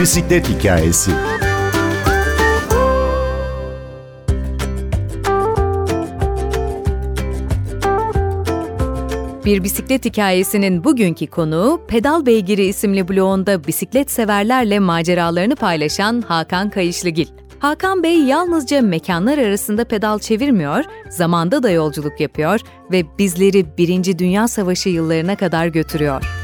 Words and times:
bisiklet 0.00 0.48
hikayesi. 0.48 1.10
Bir 9.44 9.62
bisiklet 9.62 10.04
hikayesinin 10.04 10.84
bugünkü 10.84 11.26
konuğu 11.26 11.80
Pedal 11.88 12.26
Beygiri 12.26 12.64
isimli 12.64 13.08
blogunda 13.08 13.64
bisiklet 13.66 14.10
severlerle 14.10 14.78
maceralarını 14.78 15.56
paylaşan 15.56 16.20
Hakan 16.20 16.70
Kayışlıgil. 16.70 17.26
Hakan 17.58 18.02
Bey 18.02 18.18
yalnızca 18.18 18.82
mekanlar 18.82 19.38
arasında 19.38 19.84
pedal 19.84 20.18
çevirmiyor, 20.18 20.84
zamanda 21.08 21.62
da 21.62 21.70
yolculuk 21.70 22.20
yapıyor 22.20 22.60
ve 22.92 23.18
bizleri 23.18 23.76
Birinci 23.78 24.18
Dünya 24.18 24.48
Savaşı 24.48 24.88
yıllarına 24.88 25.36
kadar 25.36 25.66
götürüyor. 25.66 26.39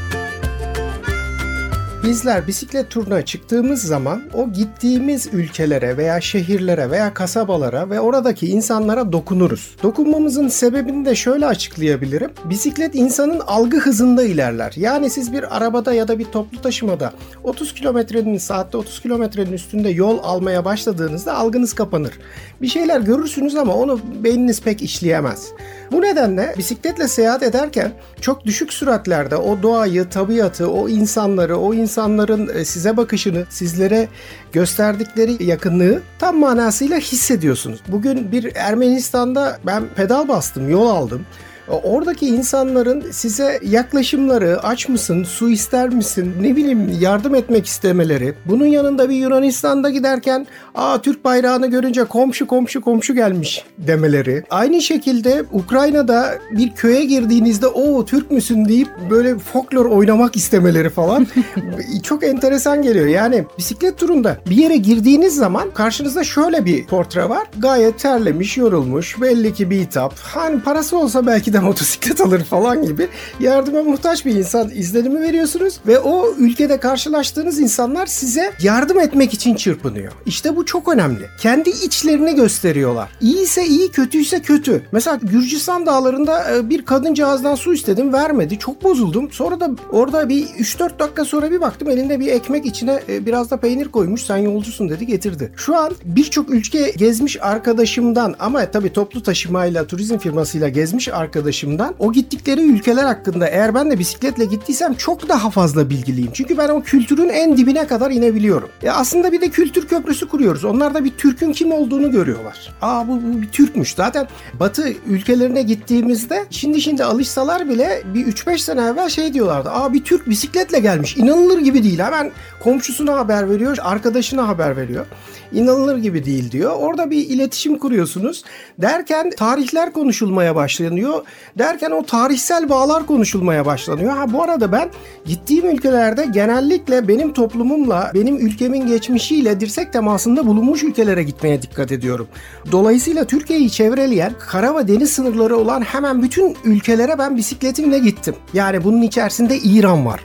Bizler 2.07 2.47
bisiklet 2.47 2.89
turuna 2.89 3.25
çıktığımız 3.25 3.81
zaman 3.81 4.21
o 4.33 4.51
gittiğimiz 4.51 5.29
ülkelere 5.33 5.97
veya 5.97 6.21
şehirlere 6.21 6.91
veya 6.91 7.13
kasabalara 7.13 7.89
ve 7.89 7.99
oradaki 7.99 8.47
insanlara 8.47 9.11
dokunuruz. 9.11 9.75
Dokunmamızın 9.83 10.47
sebebini 10.47 11.05
de 11.05 11.15
şöyle 11.15 11.45
açıklayabilirim. 11.45 12.31
Bisiklet 12.45 12.95
insanın 12.95 13.39
algı 13.39 13.77
hızında 13.77 14.23
ilerler. 14.23 14.73
Yani 14.75 15.09
siz 15.09 15.33
bir 15.33 15.57
arabada 15.57 15.93
ya 15.93 16.07
da 16.07 16.19
bir 16.19 16.25
toplu 16.25 16.61
taşımada 16.61 17.13
30 17.43 17.73
kilometrenin 17.73 18.37
saatte 18.37 18.77
30 18.77 19.01
kilometrenin 19.01 19.53
üstünde 19.53 19.89
yol 19.89 20.19
almaya 20.23 20.65
başladığınızda 20.65 21.37
algınız 21.37 21.73
kapanır. 21.73 22.13
Bir 22.61 22.67
şeyler 22.67 23.01
görürsünüz 23.01 23.55
ama 23.55 23.75
onu 23.75 23.99
beyniniz 24.23 24.61
pek 24.61 24.81
işleyemez. 24.81 25.47
Bu 25.91 26.01
nedenle 26.01 26.53
bisikletle 26.57 27.07
seyahat 27.07 27.43
ederken 27.43 27.91
çok 28.21 28.45
düşük 28.45 28.73
süratlerde 28.73 29.35
o 29.35 29.61
doğayı, 29.63 30.09
tabiatı, 30.09 30.71
o 30.71 30.89
insanları, 30.89 31.57
o 31.57 31.73
insanların 31.73 32.51
e, 32.55 32.65
size 32.65 32.97
bakışını, 32.97 33.45
sizlere 33.49 34.07
gösterdikleri 34.51 35.43
yakınlığı 35.43 36.01
tam 36.19 36.39
manasıyla 36.39 36.97
hissediyorsunuz. 36.97 37.79
Bugün 37.87 38.31
bir 38.31 38.55
Ermenistan'da 38.55 39.59
ben 39.65 39.83
pedal 39.95 40.27
bastım, 40.27 40.69
yol 40.69 40.87
aldım. 40.87 41.25
Oradaki 41.67 42.27
insanların 42.27 43.03
size 43.11 43.59
yaklaşımları, 43.63 44.59
aç 44.63 44.89
mısın, 44.89 45.23
su 45.23 45.49
ister 45.49 45.89
misin, 45.89 46.33
ne 46.41 46.55
bileyim 46.55 46.97
yardım 46.99 47.35
etmek 47.35 47.65
istemeleri. 47.65 48.33
Bunun 48.45 48.65
yanında 48.65 49.09
bir 49.09 49.15
Yunanistan'da 49.15 49.89
giderken 49.89 50.47
aa 50.75 51.01
Türk 51.01 51.25
bayrağını 51.25 51.67
görünce 51.67 52.03
komşu 52.03 52.47
komşu 52.47 52.81
komşu 52.81 53.15
gelmiş 53.15 53.65
demeleri. 53.77 54.43
Aynı 54.49 54.81
şekilde 54.81 55.43
Ukrayna'da 55.51 56.33
bir 56.51 56.71
köye 56.71 57.05
girdiğinizde 57.05 57.67
o 57.67 58.05
Türk 58.05 58.31
müsün 58.31 58.65
deyip 58.65 58.89
böyle 59.09 59.37
folklor 59.37 59.85
oynamak 59.85 60.35
istemeleri 60.35 60.89
falan 60.89 61.27
çok 62.03 62.23
enteresan 62.23 62.81
geliyor. 62.81 63.05
Yani 63.05 63.45
bisiklet 63.57 63.97
turunda 63.97 64.37
bir 64.49 64.55
yere 64.55 64.77
girdiğiniz 64.77 65.35
zaman 65.35 65.71
karşınızda 65.71 66.23
şöyle 66.23 66.65
bir 66.65 66.85
portre 66.85 67.29
var. 67.29 67.47
Gayet 67.57 67.99
terlemiş, 67.99 68.57
yorulmuş, 68.57 69.21
belli 69.21 69.53
ki 69.53 69.69
bir 69.69 69.79
hitap. 69.79 70.19
Hani 70.19 70.61
parası 70.61 70.97
olsa 70.97 71.25
belki 71.25 71.53
de 71.53 71.56
de 71.57 71.61
motosiklet 71.61 72.21
alır 72.21 72.43
falan 72.43 72.85
gibi 72.85 73.07
yardıma 73.39 73.83
muhtaç 73.83 74.25
bir 74.25 74.35
insan 74.35 74.69
izlenimi 74.69 75.21
veriyorsunuz 75.21 75.79
ve 75.87 75.99
o 75.99 76.33
ülkede 76.37 76.79
karşılaştığınız 76.79 77.59
insanlar 77.59 78.05
size 78.05 78.53
yardım 78.61 78.99
etmek 78.99 79.33
için 79.33 79.55
çırpınıyor. 79.55 80.13
İşte 80.25 80.55
bu 80.55 80.65
çok 80.65 80.93
önemli. 80.93 81.25
Kendi 81.39 81.69
içlerini 81.69 82.35
gösteriyorlar. 82.35 83.09
İyiyse 83.21 83.65
iyi, 83.65 83.91
kötüyse 83.91 84.41
kötü. 84.41 84.81
Mesela 84.91 85.19
Gürcistan 85.23 85.85
dağlarında 85.85 86.55
e, 86.55 86.69
bir 86.69 86.85
kadıncağızdan 86.85 87.55
su 87.55 87.73
istedim, 87.73 88.13
vermedi. 88.13 88.59
Çok 88.59 88.83
bozuldum. 88.83 89.31
Sonra 89.31 89.59
da 89.59 89.69
orada 89.91 90.29
bir 90.29 90.45
3-4 90.45 90.99
dakika 90.99 91.25
sonra 91.25 91.51
bir 91.51 91.61
baktım 91.61 91.89
elinde 91.89 92.19
bir 92.19 92.27
ekmek 92.27 92.65
içine 92.65 92.99
e, 93.09 93.25
biraz 93.25 93.51
da 93.51 93.57
peynir 93.57 93.87
koymuş. 93.87 94.21
Sen 94.21 94.37
yolcusun 94.37 94.89
dedi 94.89 95.05
getirdi. 95.05 95.51
Şu 95.55 95.77
an 95.77 95.91
birçok 96.05 96.49
ülke 96.49 96.93
gezmiş 96.97 97.37
arkadaşımdan 97.41 98.35
ama 98.39 98.71
tabii 98.71 98.93
toplu 98.93 99.23
taşımayla, 99.23 99.87
turizm 99.87 100.17
firmasıyla 100.17 100.69
gezmiş 100.69 101.07
arkadaşım 101.07 101.46
arkadaşımdan 101.47 101.95
o 101.99 102.13
gittikleri 102.13 102.61
ülkeler 102.61 103.03
hakkında 103.03 103.47
eğer 103.47 103.75
ben 103.75 103.91
de 103.91 103.99
bisikletle 103.99 104.45
gittiysem 104.45 104.93
çok 104.93 105.29
daha 105.29 105.49
fazla 105.49 105.89
bilgiliyim. 105.89 106.31
Çünkü 106.33 106.57
ben 106.57 106.69
o 106.69 106.81
kültürün 106.81 107.29
en 107.29 107.57
dibine 107.57 107.87
kadar 107.87 108.11
inebiliyorum. 108.11 108.69
Ya 108.81 108.93
aslında 108.93 109.31
bir 109.31 109.41
de 109.41 109.49
kültür 109.49 109.87
köprüsü 109.87 110.27
kuruyoruz. 110.27 110.65
Onlar 110.65 110.93
da 110.93 111.05
bir 111.05 111.11
Türk'ün 111.11 111.53
kim 111.53 111.71
olduğunu 111.71 112.11
görüyorlar. 112.11 112.73
Aa 112.81 113.07
bu, 113.07 113.21
bu 113.23 113.41
bir 113.41 113.47
Türkmüş. 113.47 113.93
Zaten 113.95 114.27
Batı 114.59 114.93
ülkelerine 115.07 115.61
gittiğimizde 115.61 116.45
şimdi 116.49 116.81
şimdi 116.81 117.03
alışsalar 117.03 117.69
bile 117.69 118.01
bir 118.13 118.25
3-5 118.25 118.57
sene 118.57 118.81
evvel 118.81 119.09
şey 119.09 119.33
diyorlardı. 119.33 119.69
Aa 119.69 119.93
bir 119.93 120.03
Türk 120.03 120.29
bisikletle 120.29 120.79
gelmiş. 120.79 121.17
İnanılır 121.17 121.59
gibi 121.59 121.83
değil. 121.83 121.99
Hemen 121.99 122.31
komşusuna 122.63 123.15
haber 123.17 123.49
veriyor, 123.49 123.77
arkadaşına 123.81 124.47
haber 124.47 124.77
veriyor. 124.77 125.05
İnanılır 125.51 125.97
gibi 125.97 126.25
değil 126.25 126.51
diyor. 126.51 126.71
Orada 126.79 127.11
bir 127.11 127.29
iletişim 127.29 127.77
kuruyorsunuz. 127.77 128.43
Derken 128.77 129.29
tarihler 129.37 129.93
konuşulmaya 129.93 130.55
başlanıyor. 130.55 131.21
Derken 131.57 131.91
o 131.91 132.05
tarihsel 132.05 132.69
bağlar 132.69 133.05
konuşulmaya 133.05 133.65
başlanıyor. 133.65 134.17
Ha 134.17 134.33
bu 134.33 134.43
arada 134.43 134.71
ben 134.71 134.89
gittiğim 135.25 135.69
ülkelerde 135.69 136.25
genellikle 136.25 137.07
benim 137.07 137.33
toplumumla, 137.33 138.11
benim 138.13 138.37
ülkemin 138.37 138.87
geçmişiyle 138.87 139.59
dirsek 139.59 139.93
temasında 139.93 140.47
bulunmuş 140.47 140.83
ülkelere 140.83 141.23
gitmeye 141.23 141.61
dikkat 141.61 141.91
ediyorum. 141.91 142.27
Dolayısıyla 142.71 143.25
Türkiye'yi 143.25 143.71
çevreleyen 143.71 144.33
kara 144.39 144.75
ve 144.75 144.87
deniz 144.87 145.09
sınırları 145.09 145.57
olan 145.57 145.81
hemen 145.81 146.23
bütün 146.23 146.57
ülkelere 146.63 147.17
ben 147.17 147.37
bisikletimle 147.37 147.99
gittim. 147.99 148.35
Yani 148.53 148.83
bunun 148.83 149.01
içerisinde 149.01 149.57
İran 149.57 150.05
var. 150.05 150.19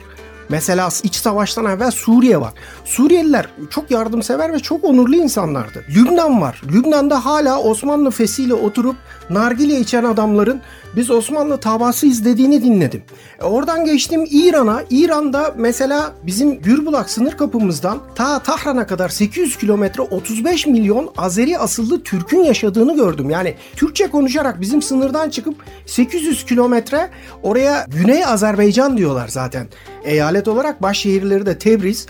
Mesela 0.53 0.89
iç 1.03 1.15
savaştan 1.15 1.65
evvel 1.65 1.91
Suriye 1.91 2.41
var. 2.41 2.53
Suriyeliler 2.85 3.47
çok 3.69 3.91
yardımsever 3.91 4.53
ve 4.53 4.59
çok 4.59 4.83
onurlu 4.83 5.15
insanlardı. 5.15 5.83
Lübnan 5.95 6.41
var. 6.41 6.61
Lübnan'da 6.71 7.25
hala 7.25 7.59
Osmanlı 7.59 8.11
fesiyle 8.11 8.53
oturup 8.53 8.95
nargile 9.29 9.79
içen 9.79 10.03
adamların 10.03 10.61
biz 10.95 11.11
Osmanlı 11.11 11.59
tavası 11.59 12.07
izlediğini 12.07 12.63
dinledim. 12.63 13.03
E 13.41 13.43
oradan 13.43 13.85
geçtim 13.85 14.27
İran'a. 14.31 14.83
İran'da 14.89 15.53
mesela 15.57 16.11
bizim 16.23 16.61
Gürbulak 16.61 17.09
sınır 17.09 17.37
kapımızdan 17.37 17.99
ta 18.15 18.39
Tahran'a 18.39 18.87
kadar 18.87 19.09
800 19.09 19.57
kilometre 19.57 20.01
35 20.01 20.67
milyon 20.67 21.11
Azeri 21.17 21.57
asıllı 21.57 22.03
Türk'ün 22.03 22.43
yaşadığını 22.43 22.95
gördüm. 22.95 23.29
Yani 23.29 23.55
Türkçe 23.75 24.07
konuşarak 24.07 24.61
bizim 24.61 24.81
sınırdan 24.81 25.29
çıkıp 25.29 25.55
800 25.85 26.45
kilometre 26.45 27.09
oraya 27.43 27.85
Güney 28.01 28.25
Azerbaycan 28.25 28.97
diyorlar 28.97 29.27
zaten. 29.27 29.67
Eyalet 30.03 30.47
olarak 30.47 30.81
baş 30.81 30.97
şehirleri 30.99 31.45
de 31.45 31.57
Tebriz. 31.57 32.05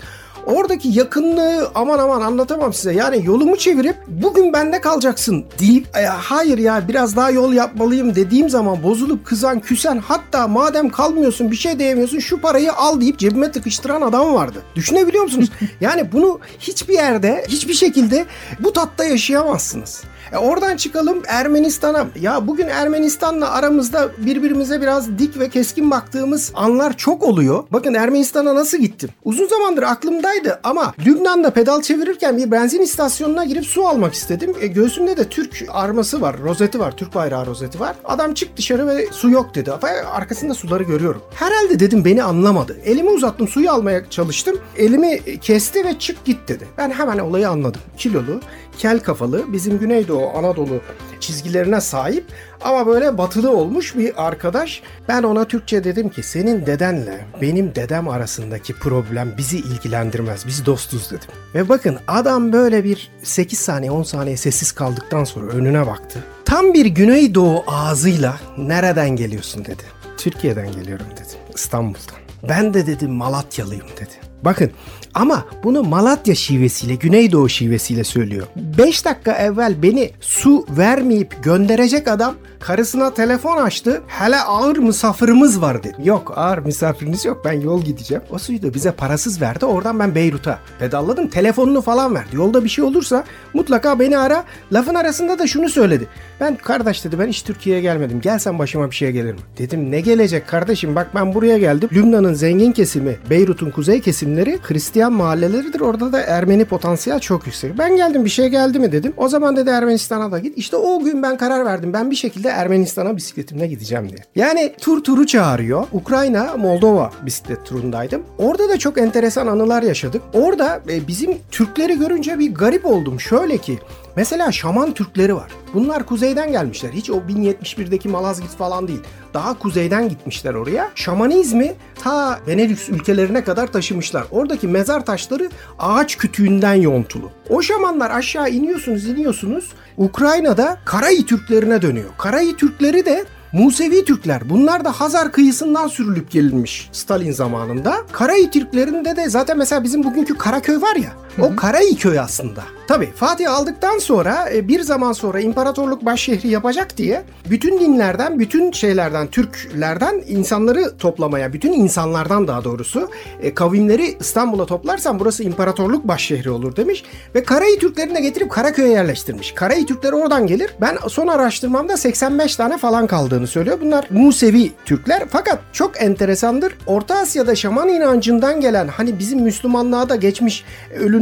Oradaki 0.46 0.88
yakınlığı 0.88 1.70
aman 1.74 1.98
aman 1.98 2.20
anlatamam 2.20 2.72
size. 2.72 2.92
Yani 2.92 3.24
yolumu 3.24 3.56
çevirip 3.56 3.96
bugün 4.08 4.52
bende 4.52 4.80
kalacaksın 4.80 5.44
deyip 5.58 5.96
e, 5.96 6.04
hayır 6.04 6.58
ya 6.58 6.88
biraz 6.88 7.16
daha 7.16 7.30
yol 7.30 7.52
yapmalıyım 7.52 8.14
dediğim 8.14 8.50
zaman 8.50 8.82
bozulup 8.82 9.24
kızan 9.24 9.60
küsen 9.60 9.98
hatta 9.98 10.48
madem 10.48 10.88
kalmıyorsun 10.88 11.50
bir 11.50 11.56
şey 11.56 11.78
diyemiyorsun 11.78 12.18
şu 12.18 12.40
parayı 12.40 12.72
al 12.72 13.00
deyip 13.00 13.18
cebime 13.18 13.52
tıkıştıran 13.52 14.02
adam 14.02 14.34
vardı. 14.34 14.62
Düşünebiliyor 14.74 15.24
musunuz? 15.24 15.50
Yani 15.80 16.12
bunu 16.12 16.40
hiçbir 16.58 16.94
yerde 16.94 17.44
hiçbir 17.48 17.74
şekilde 17.74 18.26
bu 18.60 18.72
tatta 18.72 19.04
yaşayamazsınız. 19.04 20.04
E 20.34 20.38
oradan 20.38 20.76
çıkalım 20.76 21.22
Ermenistan'a. 21.26 22.06
Ya 22.20 22.46
bugün 22.46 22.66
Ermenistan'la 22.66 23.50
aramızda 23.50 24.10
birbirimize 24.18 24.80
biraz 24.80 25.18
dik 25.18 25.38
ve 25.38 25.48
keskin 25.48 25.90
baktığımız 25.90 26.52
anlar 26.54 26.96
çok 26.96 27.22
oluyor. 27.22 27.64
Bakın 27.72 27.94
Ermenistan'a 27.94 28.54
nasıl 28.54 28.78
gittim? 28.78 29.10
Uzun 29.24 29.46
zamandır 29.46 29.82
aklımdaydı 29.82 30.60
ama 30.62 30.94
Lübnan'da 31.06 31.50
pedal 31.50 31.82
çevirirken 31.82 32.36
bir 32.36 32.50
benzin 32.50 32.80
istasyonuna 32.80 33.44
girip 33.44 33.66
su 33.66 33.88
almak 33.88 34.14
istedim. 34.14 34.54
E, 34.60 34.66
göğsümde 34.66 35.16
de 35.16 35.28
Türk 35.28 35.64
arması 35.68 36.20
var, 36.20 36.36
rozeti 36.42 36.80
var, 36.80 36.96
Türk 36.96 37.14
bayrağı 37.14 37.46
rozeti 37.46 37.80
var. 37.80 37.96
Adam 38.04 38.34
çık 38.34 38.56
dışarı 38.56 38.86
ve 38.86 39.06
su 39.10 39.30
yok 39.30 39.54
dedi. 39.54 39.72
Arkasında 40.12 40.54
suları 40.54 40.82
görüyorum. 40.82 41.22
Herhalde 41.34 41.80
dedim 41.80 42.04
beni 42.04 42.22
anlamadı. 42.22 42.76
Elimi 42.84 43.10
uzattım 43.10 43.48
suyu 43.48 43.70
almaya 43.70 44.10
çalıştım. 44.10 44.58
Elimi 44.76 45.38
kesti 45.40 45.84
ve 45.84 45.98
çık 45.98 46.24
git 46.24 46.48
dedi. 46.48 46.68
Ben 46.78 46.90
hemen 46.90 47.18
olayı 47.18 47.48
anladım. 47.48 47.80
Kilolu, 47.96 48.40
kel 48.78 49.00
kafalı, 49.00 49.52
bizim 49.52 49.78
Güneydoğu 49.78 50.30
Anadolu 50.36 50.80
çizgilerine 51.20 51.80
sahip 51.80 52.24
ama 52.60 52.86
böyle 52.86 53.18
batılı 53.18 53.56
olmuş 53.56 53.96
bir 53.96 54.26
arkadaş. 54.26 54.82
Ben 55.08 55.22
ona 55.22 55.44
Türkçe 55.44 55.84
dedim 55.84 56.08
ki 56.08 56.22
senin 56.22 56.66
dedenle 56.66 57.24
benim 57.40 57.74
dedem 57.74 58.08
arasındaki 58.08 58.74
problem 58.74 59.34
bizi 59.38 59.58
ilgilendirmez. 59.58 60.46
Biz 60.46 60.66
dostuz 60.66 61.10
dedim. 61.10 61.28
Ve 61.54 61.68
bakın 61.68 61.98
adam 62.08 62.52
böyle 62.52 62.84
bir 62.84 63.10
8 63.22 63.58
saniye 63.58 63.90
10 63.90 64.02
saniye 64.02 64.36
sessiz 64.36 64.72
kaldıktan 64.72 65.24
sonra 65.24 65.52
önüne 65.52 65.86
baktı. 65.86 66.24
Tam 66.44 66.74
bir 66.74 66.86
Güneydoğu 66.86 67.64
ağzıyla 67.66 68.36
nereden 68.58 69.10
geliyorsun 69.10 69.64
dedi. 69.64 69.82
Türkiye'den 70.16 70.72
geliyorum 70.72 71.06
dedi. 71.12 71.54
İstanbul'dan. 71.54 72.48
Ben 72.48 72.74
de 72.74 72.86
dedim 72.86 73.12
Malatyalıyım 73.12 73.86
dedi. 73.96 74.33
Bakın 74.44 74.70
ama 75.14 75.44
bunu 75.64 75.82
Malatya 75.82 76.34
şivesiyle, 76.34 76.94
Güneydoğu 76.94 77.48
şivesiyle 77.48 78.04
söylüyor. 78.04 78.46
5 78.56 79.04
dakika 79.04 79.32
evvel 79.32 79.82
beni 79.82 80.10
su 80.20 80.66
vermeyip 80.70 81.44
gönderecek 81.44 82.08
adam 82.08 82.34
Karısına 82.66 83.14
telefon 83.14 83.56
açtı. 83.56 84.02
Hele 84.06 84.36
ağır 84.36 84.76
misafirimiz 84.76 85.60
var 85.60 85.82
dedi. 85.84 85.96
Yok 86.04 86.32
ağır 86.36 86.58
misafiriniz 86.58 87.24
yok 87.24 87.42
ben 87.44 87.60
yol 87.60 87.82
gideceğim. 87.82 88.22
O 88.30 88.38
suyu 88.38 88.74
bize 88.74 88.92
parasız 88.92 89.40
verdi. 89.40 89.66
Oradan 89.66 89.98
ben 89.98 90.14
Beyrut'a 90.14 90.58
pedalladım. 90.78 91.28
Telefonunu 91.28 91.82
falan 91.82 92.14
verdi. 92.14 92.36
Yolda 92.36 92.64
bir 92.64 92.68
şey 92.68 92.84
olursa 92.84 93.24
mutlaka 93.54 94.00
beni 94.00 94.18
ara. 94.18 94.44
Lafın 94.72 94.94
arasında 94.94 95.38
da 95.38 95.46
şunu 95.46 95.68
söyledi. 95.68 96.06
Ben 96.40 96.56
kardeş 96.56 97.04
dedi 97.04 97.18
ben 97.18 97.26
hiç 97.26 97.42
Türkiye'ye 97.42 97.82
gelmedim. 97.82 98.20
Gelsen 98.20 98.58
başıma 98.58 98.90
bir 98.90 98.94
şey 98.96 99.10
gelir 99.10 99.32
mi? 99.32 99.40
Dedim 99.58 99.90
ne 99.90 100.00
gelecek 100.00 100.48
kardeşim 100.48 100.94
bak 100.94 101.10
ben 101.14 101.34
buraya 101.34 101.58
geldim. 101.58 101.88
Lübnan'ın 101.92 102.34
zengin 102.34 102.72
kesimi, 102.72 103.16
Beyrut'un 103.30 103.70
kuzey 103.70 104.00
kesimleri 104.00 104.58
Hristiyan 104.62 105.12
mahalleleridir. 105.12 105.80
Orada 105.80 106.12
da 106.12 106.20
Ermeni 106.20 106.64
potansiyel 106.64 107.20
çok 107.20 107.46
yüksek. 107.46 107.78
Ben 107.78 107.96
geldim 107.96 108.24
bir 108.24 108.30
şey 108.30 108.48
geldi 108.48 108.78
mi 108.78 108.92
dedim. 108.92 109.12
O 109.16 109.28
zaman 109.28 109.56
dedi 109.56 109.70
Ermenistan'a 109.70 110.32
da 110.32 110.38
git. 110.38 110.58
İşte 110.58 110.76
o 110.76 111.04
gün 111.04 111.22
ben 111.22 111.36
karar 111.36 111.64
verdim. 111.64 111.92
Ben 111.92 112.10
bir 112.10 112.16
şekilde 112.16 112.53
Ermenistan'a 112.54 113.16
bisikletimle 113.16 113.66
gideceğim 113.66 114.08
diye. 114.08 114.18
Yani 114.34 114.72
tur 114.80 115.04
turu 115.04 115.26
çağırıyor. 115.26 115.86
Ukrayna, 115.92 116.56
Moldova 116.56 117.12
bisiklet 117.26 117.66
turundaydım. 117.66 118.22
Orada 118.38 118.68
da 118.68 118.78
çok 118.78 118.98
enteresan 118.98 119.46
anılar 119.46 119.82
yaşadık. 119.82 120.22
Orada 120.32 120.82
e, 120.90 121.06
bizim 121.06 121.38
Türkleri 121.50 121.98
görünce 121.98 122.38
bir 122.38 122.54
garip 122.54 122.86
oldum. 122.86 123.20
Şöyle 123.20 123.58
ki 123.58 123.78
Mesela 124.16 124.52
Şaman 124.52 124.92
Türkleri 124.92 125.36
var. 125.36 125.50
Bunlar 125.74 126.06
kuzeyden 126.06 126.52
gelmişler. 126.52 126.90
Hiç 126.92 127.10
o 127.10 127.14
1071'deki 127.14 128.08
Malazgirt 128.08 128.56
falan 128.56 128.88
değil. 128.88 129.00
Daha 129.34 129.58
kuzeyden 129.58 130.08
gitmişler 130.08 130.54
oraya. 130.54 130.90
Şamanizmi 130.94 131.74
ta 132.02 132.40
Benelux 132.46 132.88
ülkelerine 132.88 133.44
kadar 133.44 133.66
taşımışlar. 133.66 134.24
Oradaki 134.30 134.68
mezar 134.68 135.06
taşları 135.06 135.50
ağaç 135.78 136.16
kütüğünden 136.16 136.74
yontulu. 136.74 137.30
O 137.48 137.62
şamanlar 137.62 138.10
aşağı 138.10 138.50
iniyorsunuz 138.50 139.08
iniyorsunuz. 139.08 139.72
Ukrayna'da 139.96 140.78
Karayi 140.84 141.26
Türklerine 141.26 141.82
dönüyor. 141.82 142.10
Karayi 142.18 142.56
Türkleri 142.56 143.04
de 143.04 143.24
Musevi 143.52 144.04
Türkler 144.04 144.50
bunlar 144.50 144.84
da 144.84 144.92
Hazar 144.92 145.32
kıyısından 145.32 145.88
sürülüp 145.88 146.30
gelinmiş 146.30 146.88
Stalin 146.92 147.32
zamanında. 147.32 147.96
Karayi 148.12 148.50
Türklerinde 148.50 149.16
de 149.16 149.28
zaten 149.28 149.58
mesela 149.58 149.84
bizim 149.84 150.04
bugünkü 150.04 150.38
Karaköy 150.38 150.80
var 150.80 150.96
ya 150.96 151.12
o 151.40 151.56
Karayi 151.56 151.96
köy 151.96 152.20
aslında. 152.20 152.62
Tabi 152.88 153.12
Fatih 153.12 153.52
aldıktan 153.52 153.98
sonra 153.98 154.50
e, 154.54 154.68
bir 154.68 154.80
zaman 154.80 155.12
sonra 155.12 155.40
imparatorluk 155.40 156.04
başşehri 156.04 156.48
yapacak 156.48 156.96
diye 156.96 157.22
bütün 157.50 157.80
dinlerden, 157.80 158.38
bütün 158.38 158.72
şeylerden, 158.72 159.26
Türklerden 159.26 160.22
insanları 160.26 160.96
toplamaya, 160.98 161.52
bütün 161.52 161.72
insanlardan 161.72 162.48
daha 162.48 162.64
doğrusu 162.64 163.10
e, 163.42 163.54
kavimleri 163.54 164.16
İstanbul'a 164.20 164.66
toplarsan 164.66 165.20
burası 165.20 165.42
imparatorluk 165.42 166.08
başşehri 166.08 166.50
olur 166.50 166.76
demiş 166.76 167.04
ve 167.34 167.44
Karayi 167.44 167.78
Türklerini 167.78 168.14
de 168.14 168.20
getirip 168.20 168.50
Karaköy'e 168.50 168.90
yerleştirmiş. 168.90 169.52
Karayi 169.52 169.86
Türkleri 169.86 170.14
oradan 170.14 170.46
gelir. 170.46 170.70
Ben 170.80 170.96
son 171.08 171.28
araştırmamda 171.28 171.96
85 171.96 172.56
tane 172.56 172.78
falan 172.78 173.06
kaldığını 173.06 173.46
söylüyor. 173.46 173.78
Bunlar 173.80 174.06
Musevi 174.10 174.72
Türkler 174.84 175.22
fakat 175.30 175.58
çok 175.72 176.02
enteresandır. 176.02 176.72
Orta 176.86 177.18
Asya'da 177.18 177.54
şaman 177.54 177.88
inancından 177.88 178.60
gelen 178.60 178.88
hani 178.88 179.18
bizim 179.18 179.40
Müslümanlığa 179.40 180.08
da 180.08 180.16
geçmiş 180.16 180.64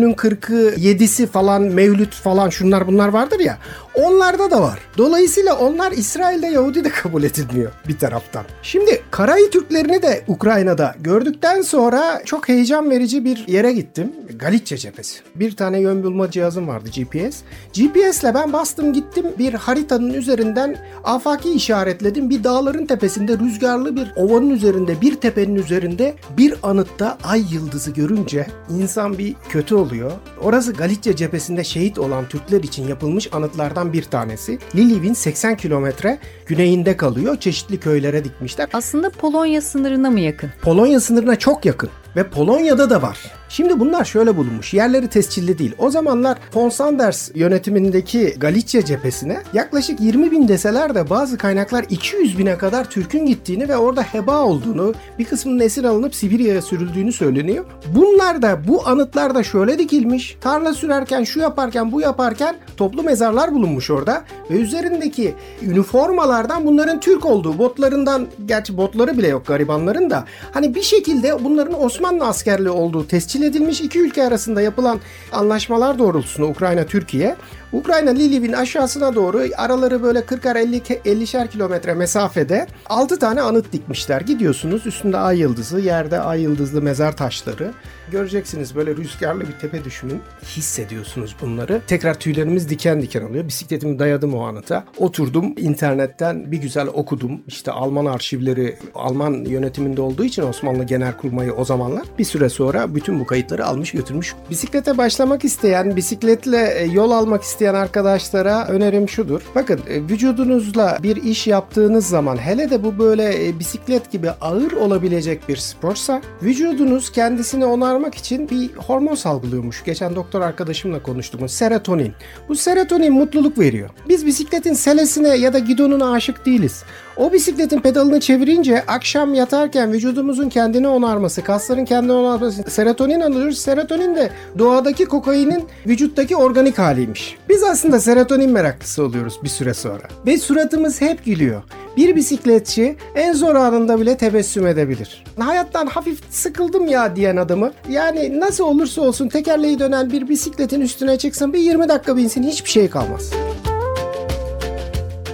ölünün 0.02 0.14
40'ı 0.14 0.74
7'si 0.74 1.26
falan 1.26 1.42
falan, 1.52 1.62
Mevlüt 1.62 2.14
falan 2.14 2.50
şunlar 2.50 2.86
bunlar 2.86 3.08
vardır 3.08 3.40
ya. 3.40 3.58
Onlarda 3.94 4.50
da 4.50 4.62
var. 4.62 4.78
Dolayısıyla 4.98 5.58
onlar 5.58 5.92
İsrail'de 5.92 6.46
Yahudi 6.46 6.84
de 6.84 6.88
kabul 6.88 7.22
edilmiyor 7.22 7.72
bir 7.88 7.98
taraftan. 7.98 8.44
Şimdi 8.62 9.02
Karayi 9.10 9.50
Türklerini 9.50 10.02
de 10.02 10.24
Ukrayna'da 10.28 10.94
gördükten 11.00 11.62
sonra 11.62 12.22
çok 12.24 12.48
heyecan 12.48 12.90
verici 12.90 13.24
bir 13.24 13.48
yere 13.48 13.72
gittim. 13.72 14.12
Galicia 14.36 14.78
cephesi. 14.78 15.20
Bir 15.34 15.56
tane 15.56 15.80
yön 15.80 16.02
bulma 16.02 16.30
cihazım 16.30 16.68
vardı 16.68 16.88
GPS. 16.96 17.42
GPS'le 17.74 18.34
ben 18.34 18.52
bastım 18.52 18.92
gittim 18.92 19.26
bir 19.38 19.54
haritanın 19.54 20.14
üzerinden 20.14 20.76
afaki 21.04 21.52
işaretledim. 21.52 22.30
Bir 22.30 22.44
dağların 22.44 22.86
tepesinde 22.86 23.38
rüzgarlı 23.38 23.96
bir 23.96 24.12
ovanın 24.16 24.50
üzerinde 24.50 25.00
bir 25.00 25.14
tepenin 25.14 25.54
üzerinde 25.54 26.14
bir 26.36 26.54
anıtta 26.62 27.18
ay 27.24 27.44
yıldızı 27.52 27.90
görünce 27.90 28.46
insan 28.70 29.18
bir 29.18 29.34
kötü 29.48 29.74
oluyor. 29.74 30.12
Orası 30.42 30.72
Galicia 30.72 31.16
cephesinde 31.16 31.64
şehit 31.64 31.98
olan 31.98 32.28
Türkler 32.28 32.62
için 32.62 32.88
yapılmış 32.88 33.28
anıtlardan 33.32 33.81
köylerden 33.82 33.92
bir 33.92 34.02
tanesi. 34.02 34.58
Liliv'in 34.74 35.14
80 35.14 35.56
kilometre 35.56 36.18
güneyinde 36.46 36.96
kalıyor. 36.96 37.40
Çeşitli 37.40 37.80
köylere 37.80 38.24
dikmişler. 38.24 38.68
Aslında 38.72 39.10
Polonya 39.10 39.60
sınırına 39.60 40.10
mı 40.10 40.20
yakın? 40.20 40.50
Polonya 40.62 41.00
sınırına 41.00 41.36
çok 41.36 41.64
yakın. 41.64 41.90
Ve 42.16 42.30
Polonya'da 42.30 42.90
da 42.90 43.02
var. 43.02 43.18
Şimdi 43.48 43.80
bunlar 43.80 44.04
şöyle 44.04 44.36
bulunmuş. 44.36 44.74
Yerleri 44.74 45.08
tescilli 45.08 45.58
değil. 45.58 45.74
O 45.78 45.90
zamanlar 45.90 46.38
von 46.54 46.68
Sanders 46.68 47.30
yönetimindeki 47.34 48.34
Galicia 48.38 48.84
cephesine 48.84 49.42
yaklaşık 49.52 50.00
20 50.00 50.30
bin 50.30 50.48
deseler 50.48 50.94
de 50.94 51.10
bazı 51.10 51.38
kaynaklar 51.38 51.84
200 51.90 52.38
bine 52.38 52.58
kadar 52.58 52.90
Türk'ün 52.90 53.26
gittiğini 53.26 53.68
ve 53.68 53.76
orada 53.76 54.02
heba 54.02 54.42
olduğunu, 54.42 54.94
bir 55.18 55.24
kısmının 55.24 55.60
esir 55.60 55.84
alınıp 55.84 56.14
Sibirya'ya 56.14 56.62
sürüldüğünü 56.62 57.12
söyleniyor. 57.12 57.64
Bunlar 57.94 58.42
da 58.42 58.68
bu 58.68 58.88
anıtlar 58.88 59.34
da 59.34 59.42
şöyle 59.42 59.78
dikilmiş. 59.78 60.36
Tarla 60.40 60.74
sürerken, 60.74 61.24
şu 61.24 61.40
yaparken, 61.40 61.92
bu 61.92 62.00
yaparken 62.00 62.56
toplu 62.76 63.02
mezarlar 63.02 63.54
bulunmuş 63.54 63.90
orada 63.90 64.24
ve 64.50 64.54
üzerindeki 64.54 65.34
üniformalardan 65.62 66.66
bunların 66.66 67.00
Türk 67.00 67.26
olduğu, 67.26 67.58
botlarından 67.58 68.26
gerçi 68.46 68.76
botları 68.76 69.18
bile 69.18 69.28
yok 69.28 69.46
garibanların 69.46 70.10
da 70.10 70.24
hani 70.52 70.74
bir 70.74 70.82
şekilde 70.82 71.44
bunların 71.44 71.82
Osmanlı 71.84 72.01
askerliği 72.02 72.70
olduğu 72.70 73.06
tescil 73.06 73.42
edilmiş. 73.42 73.80
İki 73.80 74.00
ülke 74.00 74.24
arasında 74.24 74.62
yapılan 74.62 75.00
anlaşmalar 75.32 75.98
doğrultusunda 75.98 76.48
Ukrayna 76.48 76.86
Türkiye 76.86 77.36
Ukrayna 77.72 78.10
Liliv'in 78.10 78.52
aşağısına 78.52 79.14
doğru 79.14 79.42
araları 79.56 80.02
böyle 80.02 80.18
40'ar 80.18 80.58
50 80.58 80.76
50'şer 80.78 81.48
kilometre 81.48 81.94
mesafede 81.94 82.66
6 82.86 83.18
tane 83.18 83.40
anıt 83.40 83.72
dikmişler. 83.72 84.20
Gidiyorsunuz 84.20 84.86
üstünde 84.86 85.16
ay 85.16 85.38
yıldızı, 85.38 85.80
yerde 85.80 86.20
ay 86.20 86.42
yıldızlı 86.42 86.82
mezar 86.82 87.16
taşları. 87.16 87.72
Göreceksiniz 88.10 88.76
böyle 88.76 88.96
rüzgarlı 88.96 89.40
bir 89.40 89.52
tepe 89.60 89.84
düşünün. 89.84 90.20
Hissediyorsunuz 90.44 91.36
bunları. 91.40 91.82
Tekrar 91.86 92.18
tüylerimiz 92.18 92.68
diken 92.68 93.02
diken 93.02 93.22
oluyor. 93.22 93.48
Bisikletimi 93.48 93.98
dayadım 93.98 94.34
o 94.34 94.42
anıta. 94.44 94.84
Oturdum 94.98 95.54
internetten 95.56 96.52
bir 96.52 96.58
güzel 96.58 96.86
okudum. 96.86 97.40
İşte 97.46 97.72
Alman 97.72 98.06
arşivleri 98.06 98.78
Alman 98.94 99.32
yönetiminde 99.32 100.00
olduğu 100.00 100.24
için 100.24 100.42
Osmanlı 100.42 100.84
Genelkurmayı 100.84 101.52
o 101.52 101.64
zamanlar 101.64 102.02
bir 102.18 102.24
süre 102.24 102.48
sonra 102.48 102.94
bütün 102.94 103.20
bu 103.20 103.26
kayıtları 103.26 103.66
almış 103.66 103.92
götürmüş. 103.92 104.34
Bisiklete 104.50 104.98
başlamak 104.98 105.44
isteyen, 105.44 105.96
bisikletle 105.96 106.74
e, 106.78 106.84
yol 106.84 107.10
almak 107.10 107.42
isteyen 107.42 107.61
isteyen 107.62 107.82
arkadaşlara 107.82 108.66
önerim 108.68 109.08
şudur. 109.08 109.42
Bakın 109.54 109.80
e, 109.88 110.02
vücudunuzla 110.02 110.98
bir 111.02 111.16
iş 111.16 111.46
yaptığınız 111.46 112.06
zaman 112.06 112.36
hele 112.36 112.70
de 112.70 112.84
bu 112.84 112.98
böyle 112.98 113.48
e, 113.48 113.58
bisiklet 113.58 114.10
gibi 114.10 114.30
ağır 114.30 114.72
olabilecek 114.72 115.48
bir 115.48 115.56
sporsa 115.56 116.22
vücudunuz 116.42 117.12
kendisini 117.12 117.64
onarmak 117.64 118.14
için 118.14 118.48
bir 118.48 118.72
hormon 118.76 119.14
salgılıyormuş. 119.14 119.84
Geçen 119.84 120.16
doktor 120.16 120.40
arkadaşımla 120.40 121.02
konuştuk. 121.02 121.50
Serotonin. 121.50 122.12
Bu 122.48 122.54
serotonin 122.54 123.12
mutluluk 123.12 123.58
veriyor. 123.58 123.90
Biz 124.08 124.26
bisikletin 124.26 124.72
selesine 124.72 125.36
ya 125.36 125.52
da 125.52 125.58
gidonuna 125.58 126.12
aşık 126.12 126.46
değiliz. 126.46 126.84
O 127.16 127.32
bisikletin 127.32 127.80
pedalını 127.80 128.20
çevirince 128.20 128.86
akşam 128.86 129.34
yatarken 129.34 129.92
vücudumuzun 129.92 130.48
kendini 130.48 130.88
onarması, 130.88 131.44
kasların 131.44 131.84
kendini 131.84 132.12
onarması, 132.12 132.62
serotonin 132.70 133.20
alıyoruz. 133.20 133.58
Serotonin 133.58 134.14
de 134.14 134.30
doğadaki 134.58 135.04
kokainin 135.04 135.64
vücuttaki 135.86 136.36
organik 136.36 136.78
haliymiş. 136.78 137.36
Biz 137.52 137.62
aslında 137.62 138.00
serotonin 138.00 138.50
meraklısı 138.50 139.04
oluyoruz 139.04 139.38
bir 139.42 139.48
süre 139.48 139.74
sonra. 139.74 140.02
Ve 140.26 140.38
suratımız 140.38 141.00
hep 141.00 141.24
gülüyor. 141.24 141.62
Bir 141.96 142.16
bisikletçi 142.16 142.96
en 143.14 143.32
zor 143.32 143.54
anında 143.54 144.00
bile 144.00 144.16
tebessüm 144.16 144.66
edebilir. 144.66 145.24
Hayattan 145.38 145.86
hafif 145.86 146.20
sıkıldım 146.30 146.86
ya 146.86 147.16
diyen 147.16 147.36
adamı 147.36 147.72
yani 147.88 148.40
nasıl 148.40 148.64
olursa 148.64 149.02
olsun 149.02 149.28
tekerleği 149.28 149.78
dönen 149.78 150.12
bir 150.12 150.28
bisikletin 150.28 150.80
üstüne 150.80 151.18
çıksın 151.18 151.52
bir 151.52 151.58
20 151.58 151.88
dakika 151.88 152.16
binsin 152.16 152.42
hiçbir 152.42 152.70
şey 152.70 152.90
kalmaz. 152.90 153.30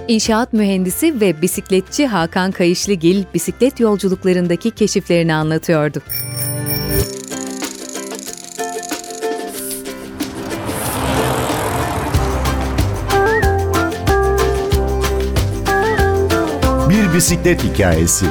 İnşaat 0.07 0.53
mühendisi 0.53 1.21
ve 1.21 1.41
bisikletçi 1.41 2.07
Hakan 2.07 2.51
Kayışlıgil 2.51 3.23
bisiklet 3.33 3.79
yolculuklarındaki 3.79 4.71
keşiflerini 4.71 5.33
anlatıyordu. 5.33 6.01
Bir 17.09 17.13
bisiklet 17.13 17.63
hikayesi. 17.63 18.25